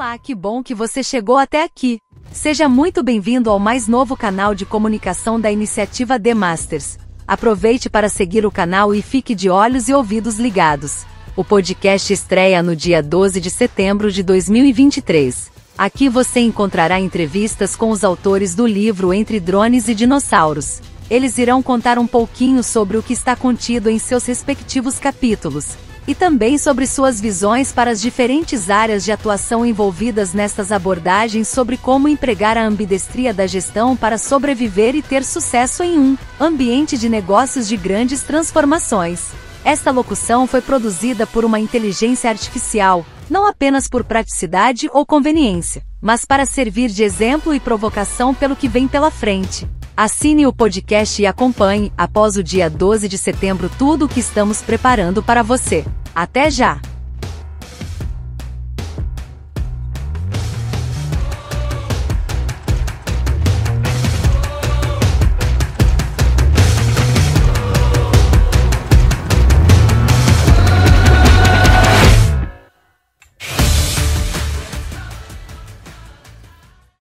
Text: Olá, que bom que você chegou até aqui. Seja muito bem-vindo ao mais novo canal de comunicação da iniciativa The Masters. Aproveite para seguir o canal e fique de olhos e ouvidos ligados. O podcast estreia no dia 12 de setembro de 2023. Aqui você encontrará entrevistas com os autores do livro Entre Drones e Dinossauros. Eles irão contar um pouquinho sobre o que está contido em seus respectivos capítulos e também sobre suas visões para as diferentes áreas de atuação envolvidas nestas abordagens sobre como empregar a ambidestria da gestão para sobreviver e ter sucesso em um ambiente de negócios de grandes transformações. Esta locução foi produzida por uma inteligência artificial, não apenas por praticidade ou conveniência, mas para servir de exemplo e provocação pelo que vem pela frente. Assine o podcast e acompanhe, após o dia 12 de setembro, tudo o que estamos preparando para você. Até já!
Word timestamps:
Olá, 0.00 0.16
que 0.16 0.34
bom 0.34 0.62
que 0.62 0.74
você 0.74 1.02
chegou 1.02 1.36
até 1.36 1.62
aqui. 1.62 2.00
Seja 2.32 2.70
muito 2.70 3.02
bem-vindo 3.02 3.50
ao 3.50 3.58
mais 3.58 3.86
novo 3.86 4.16
canal 4.16 4.54
de 4.54 4.64
comunicação 4.64 5.38
da 5.38 5.52
iniciativa 5.52 6.18
The 6.18 6.32
Masters. 6.32 6.98
Aproveite 7.28 7.90
para 7.90 8.08
seguir 8.08 8.46
o 8.46 8.50
canal 8.50 8.94
e 8.94 9.02
fique 9.02 9.34
de 9.34 9.50
olhos 9.50 9.90
e 9.90 9.92
ouvidos 9.92 10.38
ligados. 10.38 11.04
O 11.36 11.44
podcast 11.44 12.10
estreia 12.14 12.62
no 12.62 12.74
dia 12.74 13.02
12 13.02 13.42
de 13.42 13.50
setembro 13.50 14.10
de 14.10 14.22
2023. 14.22 15.52
Aqui 15.76 16.08
você 16.08 16.40
encontrará 16.40 16.98
entrevistas 16.98 17.76
com 17.76 17.90
os 17.90 18.02
autores 18.02 18.54
do 18.54 18.66
livro 18.66 19.12
Entre 19.12 19.38
Drones 19.38 19.86
e 19.86 19.94
Dinossauros. 19.94 20.80
Eles 21.10 21.36
irão 21.36 21.62
contar 21.62 21.98
um 21.98 22.06
pouquinho 22.06 22.62
sobre 22.62 22.96
o 22.96 23.02
que 23.02 23.12
está 23.12 23.36
contido 23.36 23.90
em 23.90 23.98
seus 23.98 24.24
respectivos 24.24 24.98
capítulos 24.98 25.76
e 26.06 26.14
também 26.14 26.58
sobre 26.58 26.86
suas 26.86 27.20
visões 27.20 27.72
para 27.72 27.90
as 27.90 28.00
diferentes 28.00 28.70
áreas 28.70 29.04
de 29.04 29.12
atuação 29.12 29.64
envolvidas 29.64 30.32
nestas 30.32 30.72
abordagens 30.72 31.48
sobre 31.48 31.76
como 31.76 32.08
empregar 32.08 32.56
a 32.56 32.66
ambidestria 32.66 33.32
da 33.32 33.46
gestão 33.46 33.96
para 33.96 34.18
sobreviver 34.18 34.94
e 34.94 35.02
ter 35.02 35.24
sucesso 35.24 35.82
em 35.82 35.98
um 35.98 36.18
ambiente 36.38 36.96
de 36.98 37.08
negócios 37.08 37.68
de 37.68 37.76
grandes 37.76 38.22
transformações. 38.22 39.28
Esta 39.64 39.90
locução 39.90 40.46
foi 40.46 40.60
produzida 40.60 41.26
por 41.26 41.44
uma 41.44 41.60
inteligência 41.60 42.30
artificial, 42.30 43.04
não 43.28 43.46
apenas 43.46 43.86
por 43.86 44.04
praticidade 44.04 44.88
ou 44.92 45.04
conveniência, 45.04 45.82
mas 46.00 46.24
para 46.24 46.46
servir 46.46 46.88
de 46.88 47.02
exemplo 47.02 47.54
e 47.54 47.60
provocação 47.60 48.34
pelo 48.34 48.56
que 48.56 48.68
vem 48.68 48.88
pela 48.88 49.10
frente. 49.10 49.68
Assine 49.96 50.46
o 50.46 50.52
podcast 50.52 51.20
e 51.20 51.26
acompanhe, 51.26 51.92
após 51.96 52.36
o 52.36 52.42
dia 52.42 52.70
12 52.70 53.08
de 53.08 53.18
setembro, 53.18 53.70
tudo 53.78 54.06
o 54.06 54.08
que 54.08 54.20
estamos 54.20 54.62
preparando 54.62 55.22
para 55.22 55.42
você. 55.42 55.84
Até 56.14 56.50
já! 56.50 56.80